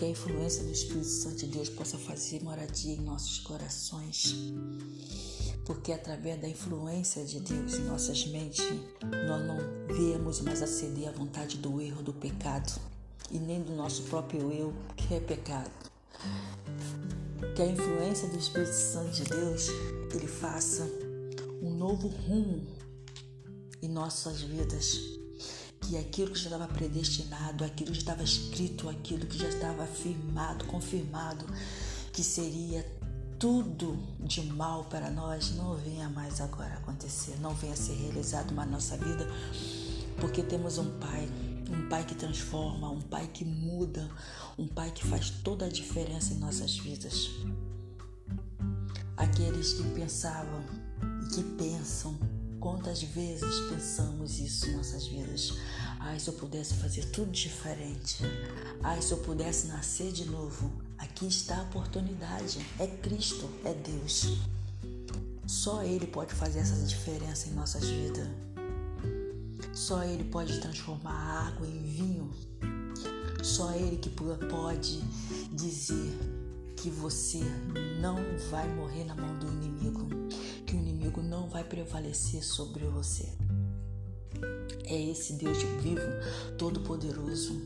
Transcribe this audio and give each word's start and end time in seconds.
que 0.00 0.06
a 0.06 0.08
influência 0.08 0.64
do 0.64 0.72
Espírito 0.72 1.04
Santo 1.04 1.36
de 1.36 1.46
Deus 1.48 1.68
possa 1.68 1.98
fazer 1.98 2.42
moradia 2.42 2.94
em 2.94 3.02
nossos 3.02 3.38
corações. 3.40 4.34
Porque 5.66 5.92
através 5.92 6.40
da 6.40 6.48
influência 6.48 7.22
de 7.22 7.38
Deus 7.38 7.74
em 7.74 7.84
nossas 7.84 8.26
mentes, 8.28 8.64
nós 9.28 9.46
não 9.46 9.58
vemos 9.94 10.40
mais 10.40 10.62
aceder 10.62 11.06
à 11.06 11.12
vontade 11.12 11.58
do 11.58 11.82
erro, 11.82 12.02
do 12.02 12.14
pecado, 12.14 12.80
e 13.30 13.38
nem 13.38 13.62
do 13.62 13.74
nosso 13.74 14.04
próprio 14.04 14.50
eu, 14.50 14.72
que 14.96 15.12
é 15.12 15.20
pecado. 15.20 15.70
Que 17.54 17.60
a 17.60 17.66
influência 17.66 18.26
do 18.26 18.38
Espírito 18.38 18.72
Santo 18.72 19.10
de 19.10 19.24
Deus, 19.24 19.68
ele 20.14 20.26
faça 20.26 20.90
um 21.60 21.74
novo 21.74 22.08
rumo 22.08 22.66
em 23.82 23.88
nossas 23.88 24.40
vidas 24.40 25.19
que 25.90 25.98
aquilo 25.98 26.30
que 26.30 26.38
já 26.38 26.50
estava 26.50 26.68
predestinado, 26.68 27.64
aquilo 27.64 27.90
que 27.90 27.96
já 27.96 28.00
estava 28.00 28.22
escrito, 28.22 28.88
aquilo 28.88 29.26
que 29.26 29.36
já 29.36 29.48
estava 29.48 29.82
afirmado, 29.82 30.64
confirmado, 30.66 31.44
que 32.12 32.22
seria 32.22 32.86
tudo 33.40 33.98
de 34.20 34.40
mal 34.42 34.84
para 34.84 35.10
nós, 35.10 35.52
não 35.56 35.74
venha 35.74 36.08
mais 36.08 36.40
agora 36.40 36.74
acontecer, 36.74 37.36
não 37.40 37.56
venha 37.56 37.74
ser 37.74 37.94
realizado 37.94 38.54
na 38.54 38.64
nossa 38.64 38.96
vida, 38.96 39.26
porque 40.20 40.44
temos 40.44 40.78
um 40.78 40.96
Pai, 41.00 41.28
um 41.68 41.88
Pai 41.88 42.04
que 42.04 42.14
transforma, 42.14 42.88
um 42.88 43.00
Pai 43.00 43.26
que 43.26 43.44
muda, 43.44 44.08
um 44.56 44.68
Pai 44.68 44.92
que 44.92 45.04
faz 45.04 45.30
toda 45.42 45.64
a 45.66 45.68
diferença 45.68 46.32
em 46.32 46.38
nossas 46.38 46.78
vidas. 46.78 47.30
Aqueles 49.16 49.72
que 49.72 49.82
pensavam 49.90 50.64
e 51.24 51.34
que 51.34 51.42
pensam 51.42 52.16
Quantas 52.60 53.02
vezes 53.02 53.58
pensamos 53.70 54.38
isso 54.38 54.68
em 54.68 54.76
nossas 54.76 55.06
vidas? 55.06 55.54
Ai, 55.98 56.20
se 56.20 56.28
eu 56.28 56.34
pudesse 56.34 56.74
fazer 56.74 57.06
tudo 57.06 57.30
diferente. 57.30 58.18
Ai, 58.82 59.00
se 59.00 59.12
eu 59.12 59.18
pudesse 59.18 59.66
nascer 59.68 60.12
de 60.12 60.26
novo. 60.26 60.70
Aqui 60.98 61.26
está 61.26 61.56
a 61.56 61.62
oportunidade. 61.62 62.58
É 62.78 62.86
Cristo, 62.86 63.48
é 63.64 63.72
Deus. 63.72 64.36
Só 65.46 65.82
Ele 65.82 66.06
pode 66.06 66.34
fazer 66.34 66.58
essa 66.58 66.76
diferença 66.84 67.48
em 67.48 67.54
nossas 67.54 67.82
vidas. 67.82 68.28
Só 69.72 70.04
Ele 70.04 70.24
pode 70.24 70.60
transformar 70.60 71.14
a 71.14 71.48
água 71.48 71.66
em 71.66 71.82
vinho. 71.82 72.30
Só 73.42 73.72
Ele 73.72 73.96
que 73.96 74.10
pode 74.10 75.00
dizer 75.50 76.18
que 76.76 76.90
você 76.90 77.40
não 78.02 78.16
vai 78.50 78.68
morrer 78.74 79.04
na 79.04 79.14
mão 79.14 79.38
do 79.38 79.46
inimigo 79.46 80.19
prevalecer 81.70 82.44
sobre 82.44 82.84
você. 82.86 83.32
É 84.84 85.00
esse 85.10 85.34
Deus 85.34 85.58
vivo, 85.80 86.02
todo-poderoso. 86.58 87.62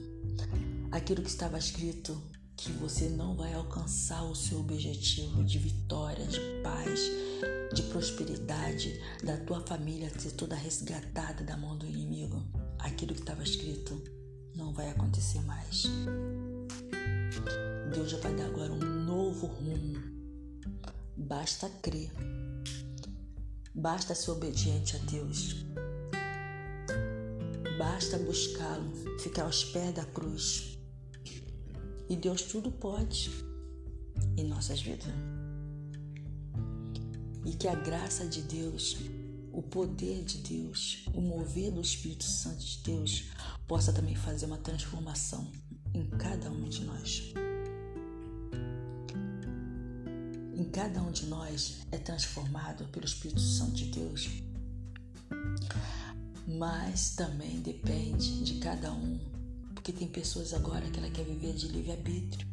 Aquilo 0.93 1.23
que 1.23 1.31
estava 1.31 1.59
escrito 1.59 2.23
que 2.55 2.71
você 2.73 3.09
não 3.09 3.35
vai 3.35 3.53
alcançar 3.55 4.23
o 4.25 4.35
seu 4.35 4.61
objetivo 4.61 5.43
de 5.43 5.59
vitória, 5.59 6.25
de 6.27 6.39
paz, 6.63 7.01
de 7.73 7.83
prosperidade, 7.85 9.01
da 9.25 9.39
tua 9.39 9.61
família 9.67 10.13
ser 10.21 10.33
toda 10.33 10.55
resgatada 10.55 11.43
da 11.43 11.57
mão 11.57 11.77
do 11.77 11.87
inimigo. 11.87 12.45
Aquilo 12.79 13.15
que 13.15 13.21
estava 13.21 13.43
escrito 13.43 14.01
não 14.55 14.73
vai 14.75 14.91
acontecer 14.91 15.41
mais. 15.43 15.85
Deus 17.93 18.11
já 18.11 18.19
vai 18.19 18.35
dar 18.35 18.47
agora 18.47 18.73
um 18.73 19.05
novo 19.05 19.47
rumo. 19.47 20.15
Basta 21.17 21.69
crer 21.83 22.13
Basta 23.75 24.15
ser 24.15 24.31
obediente 24.31 24.95
a 24.95 24.99
Deus. 25.01 25.65
Basta 27.77 28.17
buscá-lo, 28.19 29.19
ficar 29.19 29.43
aos 29.43 29.65
pés 29.65 29.93
da 29.93 30.05
cruz. 30.05 30.79
E 32.09 32.15
Deus 32.15 32.43
tudo 32.43 32.71
pode 32.71 33.33
em 34.37 34.45
nossas 34.45 34.81
vidas. 34.81 35.13
E 37.45 37.53
que 37.53 37.67
a 37.67 37.75
graça 37.75 38.25
de 38.29 38.43
Deus, 38.43 38.97
o 39.53 39.61
poder 39.61 40.23
de 40.23 40.39
Deus, 40.39 41.05
o 41.13 41.21
mover 41.21 41.73
do 41.73 41.81
Espírito 41.81 42.25
Santo 42.25 42.65
de 42.65 42.79
Deus 42.79 43.25
possa 43.67 43.93
também 43.93 44.15
fazer 44.15 44.47
uma 44.47 44.59
transformação 44.59 45.51
em 45.93 46.07
cada 46.11 46.49
um 46.49 46.69
de 46.69 46.85
nós. 46.85 47.35
Em 50.57 50.65
cada 50.65 51.03
um 51.03 51.11
de 51.11 51.27
nós 51.27 51.79
é 51.91 51.99
transformado 51.99 52.85
pelo 52.89 53.05
Espírito 53.05 53.41
Santo 53.41 53.73
de 53.73 53.87
Deus. 53.87 54.29
Mas 56.47 57.11
também 57.11 57.61
depende 57.61 58.45
de 58.45 58.61
cada 58.61 58.93
um, 58.93 59.19
porque 59.75 59.93
tem 59.93 60.07
pessoas 60.07 60.53
agora 60.53 60.89
que 60.91 60.99
ela 60.99 61.11
quer 61.11 61.25
viver 61.25 61.55
de 61.55 61.69
livre-arbítrio. 61.69 62.47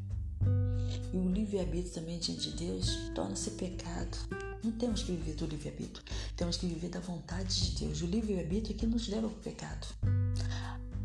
E 1.14 1.18
o 1.18 1.30
livre-arbítrio 1.30 1.94
também 1.94 2.20
diante 2.20 2.52
de 2.52 2.66
Deus 2.66 2.88
torna-se 3.14 3.52
pecado. 3.52 4.18
Não 4.64 4.72
temos 4.72 5.04
que 5.04 5.12
viver 5.12 5.36
do 5.36 5.46
livre-arbítrio, 5.46 6.04
temos 6.36 6.58
que 6.58 6.68
viver 6.68 6.90
da 6.90 7.00
vontade 7.00 7.72
de 7.72 7.86
Deus. 7.86 8.02
O 8.02 8.06
livre-arbítrio 8.06 8.76
é 8.76 8.80
que 8.80 8.88
nos 8.88 9.08
leva 9.08 9.28
para 9.28 9.38
o 9.38 9.42
pecado. 9.42 9.88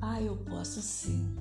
Ah, 0.01 0.21
eu 0.21 0.37
posso 0.37 0.81
sim, 0.83 1.35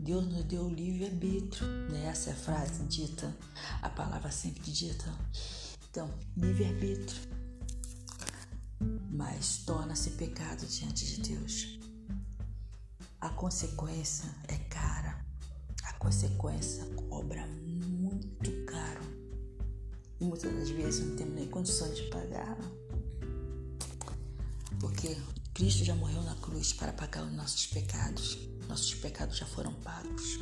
Deus 0.00 0.24
nos 0.24 0.44
deu 0.44 0.62
o 0.62 0.70
livre-arbítrio. 0.70 1.66
Né? 1.90 2.06
Essa 2.06 2.30
é 2.30 2.32
a 2.32 2.36
frase 2.36 2.82
dita, 2.84 3.36
a 3.82 3.90
palavra 3.90 4.30
sempre 4.30 4.70
dita. 4.70 5.14
Então, 5.90 6.10
livre-arbítrio. 6.36 7.20
Mas 9.10 9.58
torna-se 9.66 10.12
pecado 10.12 10.66
diante 10.66 11.04
de 11.04 11.34
Deus. 11.34 11.78
A 13.20 13.28
consequência 13.28 14.34
é 14.48 14.56
cara. 14.56 15.22
A 15.84 15.92
consequência 15.94 16.86
cobra 17.08 17.46
muito 17.46 18.50
caro. 18.64 19.02
E 20.18 20.24
muitas 20.24 20.50
das 20.54 20.70
vezes 20.70 21.06
não 21.06 21.16
temos 21.16 21.34
nem 21.34 21.48
condições 21.48 21.94
de 21.94 22.04
pagar. 22.04 22.56
Porque 24.80 25.14
Cristo 25.52 25.84
já 25.84 25.94
morreu 25.94 26.22
na 26.22 26.36
cruz 26.36 26.72
para 26.72 26.90
pagar 26.94 27.22
os 27.24 27.32
nossos 27.32 27.66
pecados. 27.66 28.38
Nossos 28.70 28.94
pecados 28.94 29.36
já 29.36 29.46
foram 29.46 29.74
pagos. 29.74 30.38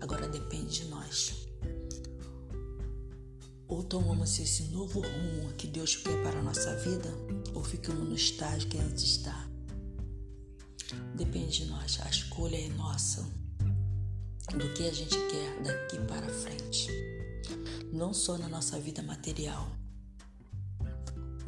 Agora 0.00 0.28
depende 0.28 0.82
de 0.82 0.84
nós. 0.84 1.48
Ou 3.66 3.82
tomamos 3.82 4.38
esse 4.38 4.62
novo 4.68 5.00
rumo 5.00 5.52
que 5.54 5.66
Deus 5.66 5.96
quer 5.96 6.22
para 6.22 6.38
a 6.38 6.42
nossa 6.44 6.76
vida, 6.76 7.12
ou 7.52 7.64
ficamos 7.64 8.08
no 8.08 8.14
estágio 8.14 8.68
que 8.68 8.78
antes 8.78 9.02
está. 9.02 9.50
Depende 11.16 11.64
de 11.64 11.66
nós. 11.66 11.98
A 12.02 12.08
escolha 12.08 12.56
é 12.56 12.68
nossa. 12.68 13.22
Do 14.56 14.72
que 14.74 14.86
a 14.86 14.92
gente 14.92 15.16
quer 15.16 15.62
daqui 15.64 15.98
para 16.06 16.28
frente. 16.28 16.86
Não 17.92 18.14
só 18.14 18.38
na 18.38 18.48
nossa 18.48 18.78
vida 18.78 19.02
material, 19.02 19.68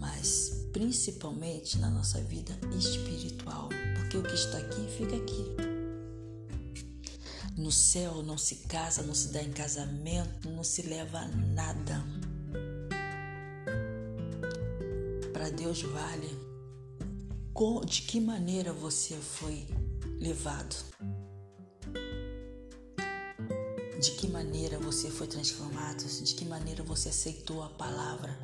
mas 0.01 0.67
principalmente 0.73 1.79
na 1.79 1.91
nossa 1.91 2.21
vida 2.23 2.59
espiritual. 2.77 3.69
Porque 3.95 4.17
o 4.17 4.23
que 4.25 4.35
está 4.35 4.59
aqui 4.59 4.85
fica 4.99 5.15
aqui. 5.15 5.72
No 7.57 7.71
céu 7.71 8.23
não 8.23 8.39
se 8.39 8.57
casa, 8.67 9.03
não 9.03 9.15
se 9.15 9.29
dá 9.29 9.43
em 9.43 9.53
casamento, 9.53 10.49
não 10.51 10.65
se 10.65 10.83
leva 10.83 11.25
nada. 11.27 12.03
Para 15.33 15.51
Deus 15.51 15.83
vale 15.83 16.53
de 17.87 18.03
que 18.03 18.21
maneira 18.21 18.73
você 18.73 19.15
foi 19.17 19.65
levado. 20.19 20.75
De 24.01 24.11
que 24.13 24.27
maneira 24.27 24.81
você 24.81 25.09
foi 25.09 25.29
transformado, 25.29 26.05
de 26.05 26.35
que 26.35 26.45
maneira 26.45 26.83
você 26.83 27.11
aceitou 27.11 27.63
a 27.63 27.69
palavra. 27.69 28.37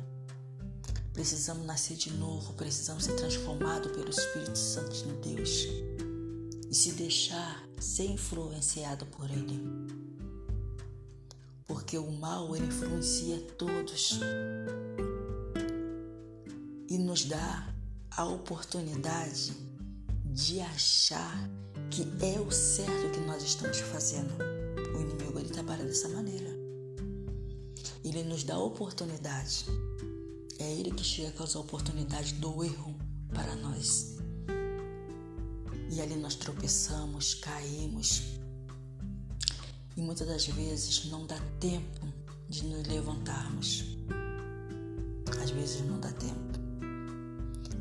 Precisamos 1.11 1.65
nascer 1.65 1.97
de 1.97 2.13
novo, 2.13 2.53
precisamos 2.53 3.03
ser 3.03 3.15
transformados 3.17 3.91
pelo 3.91 4.09
Espírito 4.09 4.57
Santo 4.57 4.95
de 4.95 5.35
Deus 5.35 5.67
e 6.69 6.73
se 6.73 6.93
deixar 6.93 7.68
ser 7.79 8.05
influenciado 8.05 9.05
por 9.07 9.29
ele. 9.29 9.61
Porque 11.67 11.97
o 11.97 12.11
mal 12.11 12.55
ele 12.55 12.65
influencia 12.65 13.39
todos 13.57 14.19
e 16.89 16.97
nos 16.97 17.25
dá 17.25 17.73
a 18.11 18.25
oportunidade 18.25 19.53
de 20.25 20.59
achar 20.59 21.49
que 21.89 22.07
é 22.21 22.39
o 22.39 22.51
certo 22.51 23.11
que 23.11 23.19
nós 23.21 23.43
estamos 23.43 23.79
fazendo. 23.79 24.33
O 24.95 25.01
inimigo 25.01 25.39
ele 25.39 25.49
trabalha 25.49 25.85
dessa 25.85 26.09
maneira. 26.09 26.49
Ele 28.03 28.23
nos 28.23 28.43
dá 28.43 28.55
a 28.55 28.59
oportunidade. 28.59 29.65
É 30.57 30.71
ele 30.73 30.91
que 30.91 31.03
chega 31.03 31.29
a 31.29 31.33
causar 31.33 31.59
a 31.59 31.61
oportunidade 31.61 32.33
do 32.35 32.63
erro 32.63 32.95
para 33.33 33.55
nós. 33.55 34.18
Ali 36.01 36.15
nós 36.15 36.35
tropeçamos, 36.35 37.33
caímos. 37.33 38.23
E 39.97 40.01
muitas 40.01 40.27
das 40.27 40.47
vezes 40.47 41.05
não 41.05 41.25
dá 41.25 41.37
tempo 41.59 42.07
de 42.47 42.65
nos 42.65 42.87
levantarmos. 42.87 43.83
Às 45.43 45.49
vezes 45.51 45.81
não 45.85 45.99
dá 45.99 46.11
tempo. 46.13 46.59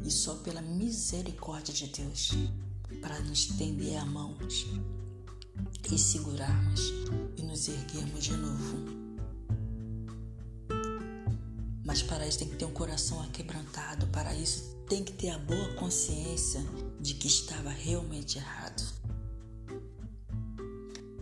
E 0.05 0.11
só 0.11 0.35
pela 0.37 0.61
misericórdia 0.61 1.73
de 1.73 1.87
Deus, 1.87 2.33
para 3.01 3.21
nos 3.21 3.51
estender 3.51 3.97
a 3.99 4.05
mãos, 4.05 4.67
e 5.91 5.99
segurarmos 5.99 6.93
e 7.37 7.43
nos 7.43 7.69
erguermos 7.69 8.25
de 8.25 8.37
novo. 8.37 8.77
Mas 11.85 12.03
para 12.03 12.27
isso 12.27 12.41
tem 12.41 12.49
que 12.49 12.57
ter 12.57 12.65
um 12.65 12.73
coração 12.73 13.23
aquebrantado, 13.23 14.07
para 14.09 14.35
isso 14.35 14.77
tem 14.89 15.05
que 15.05 15.13
ter 15.13 15.31
a 15.31 15.39
boa 15.39 15.75
consciência 15.75 16.61
de 17.01 17.15
que 17.15 17.27
estava 17.27 17.71
realmente 17.71 18.39
errado. 18.39 18.83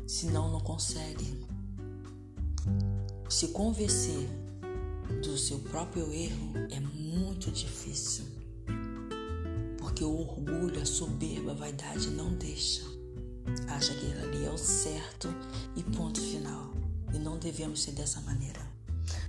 Senão 0.06 0.50
não 0.50 0.61
consegue 0.61 1.46
se 3.28 3.49
convencer 3.49 4.28
do 5.23 5.37
seu 5.37 5.58
próprio 5.58 6.12
erro 6.12 6.52
é 6.70 6.81
muito 6.81 7.50
difícil. 7.50 8.25
Porque 9.78 10.05
o 10.05 10.17
orgulho, 10.20 10.81
a 10.81 10.87
soberba, 10.87 11.52
a 11.52 11.55
vaidade 11.55 12.11
não 12.11 12.32
deixa. 12.34 12.82
Acha 13.69 13.94
que 13.94 14.12
ali 14.12 14.44
é 14.44 14.50
o 14.50 14.58
certo 14.58 15.28
e 15.76 15.82
ponto 15.82 16.20
final. 16.20 16.73
E 17.12 17.19
não 17.19 17.38
devemos 17.38 17.82
ser 17.82 17.93
dessa 17.93 18.20
maneira. 18.20 18.66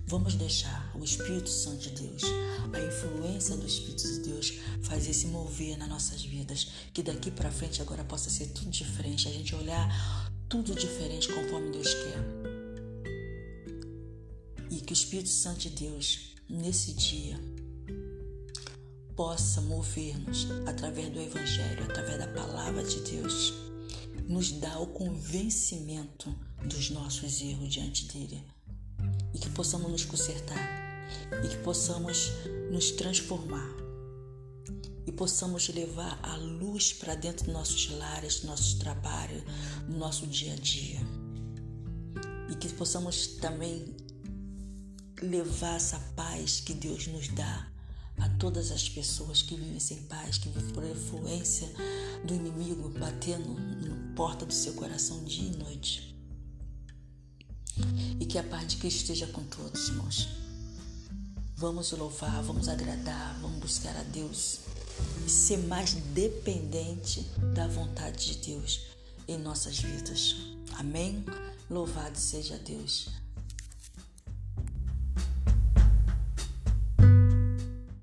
Vamos 0.10 0.36
deixar 0.36 0.90
o 0.96 1.04
Espírito 1.04 1.50
Santo 1.50 1.80
de 1.80 1.90
Deus, 1.90 2.24
a 2.72 2.80
influência 2.80 3.58
do 3.58 3.68
Espírito 3.68 4.04
de 4.04 4.20
Deus 4.20 4.54
fazer 4.82 5.14
se 5.14 5.28
mover 5.28 5.78
nas 5.78 5.90
nossas 5.90 6.24
vidas, 6.24 6.70
que 6.94 7.04
daqui 7.04 7.30
para 7.30 7.52
frente 7.52 7.82
agora 7.82 8.06
possa 8.06 8.30
ser 8.30 8.48
tudo 8.54 8.70
diferente, 8.70 9.28
a 9.28 9.32
gente 9.34 9.54
olhar 9.54 10.32
tudo 10.48 10.74
diferente 10.74 11.28
conforme 11.28 11.72
Deus 11.72 11.94
quer. 11.94 12.24
E 14.72 14.80
que 14.80 14.94
o 14.94 14.96
Espírito 14.96 15.28
Santo 15.28 15.60
de 15.60 15.72
Deus, 15.72 16.36
nesse 16.48 16.94
dia, 16.94 17.38
possa 19.14 19.60
mover-nos 19.60 20.48
através 20.66 21.10
do 21.10 21.20
Evangelho, 21.20 21.84
através 21.84 22.18
da 22.18 22.28
palavra 22.28 22.82
de 22.82 23.02
Deus, 23.02 23.54
nos 24.26 24.54
dar 24.54 24.80
o 24.80 24.88
convencimento 24.88 26.34
dos 26.64 26.92
nossos 26.92 27.42
erros 27.42 27.68
diante 27.68 28.06
dele 28.06 28.42
e 29.38 29.40
que 29.40 29.50
possamos 29.52 29.92
nos 29.92 30.04
consertar 30.04 30.58
e 31.44 31.48
que 31.48 31.58
possamos 31.58 32.32
nos 32.72 32.92
transformar 32.92 33.72
e 35.06 35.12
possamos 35.12 35.70
levar 35.70 36.20
a 36.24 36.36
luz 36.36 36.92
para 36.92 37.16
dentro 37.16 37.46
dos 37.46 37.54
nossos 37.54 37.90
lares, 37.92 38.42
do 38.42 38.48
nosso 38.48 38.78
trabalho, 38.80 39.42
do 39.88 39.96
nosso 39.96 40.28
dia 40.28 40.52
a 40.52 40.56
dia. 40.56 41.00
E 42.50 42.56
que 42.56 42.68
possamos 42.74 43.28
também 43.28 43.96
levar 45.22 45.76
essa 45.76 46.00
paz 46.16 46.60
que 46.60 46.74
Deus 46.74 47.08
nos 47.08 47.30
dá 47.30 47.72
a 48.18 48.28
todas 48.38 48.72
as 48.72 48.90
pessoas 48.90 49.42
que 49.42 49.56
vivem 49.56 49.80
sem 49.80 50.02
paz, 50.04 50.38
que 50.38 50.50
vivem 50.50 50.74
por 50.74 50.84
influência 50.84 51.70
do 52.26 52.34
inimigo 52.34 52.90
batendo 52.90 53.54
na 53.54 54.14
porta 54.16 54.46
do 54.46 54.54
seu 54.54 54.74
coração 54.74 55.24
dia 55.24 55.50
e 55.50 55.58
noite. 55.58 56.17
Que 58.30 58.38
a 58.38 58.44
paz 58.44 58.68
de 58.68 58.78
Cristo 58.78 59.02
esteja 59.02 59.28
com 59.28 59.42
todos, 59.44 59.88
irmãos. 59.88 60.28
Vamos 61.56 61.92
louvar, 61.94 62.44
vamos 62.44 62.68
agradar, 62.68 63.40
vamos 63.42 63.60
buscar 63.60 63.96
a 63.96 64.04
Deus 64.04 64.60
e 65.26 65.30
ser 65.30 65.58
mais 65.60 65.94
dependente 65.94 67.22
da 67.56 67.68
vontade 67.68 68.34
de 68.34 68.52
Deus 68.52 68.82
em 69.28 69.38
nossas 69.38 69.80
vidas. 69.80 70.36
Amém? 70.78 71.24
Louvado 71.70 72.18
seja 72.18 72.58
Deus. 72.58 73.08